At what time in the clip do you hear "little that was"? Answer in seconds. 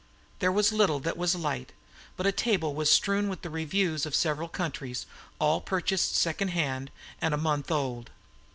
0.71-1.35